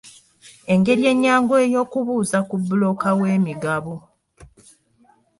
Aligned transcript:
Engeri 0.73 1.03
ennyangu 1.11 1.53
ey'okwebuuza 1.63 2.39
ku 2.47 2.55
bbulooka 2.61 3.09
w'emigabo. 3.19 3.95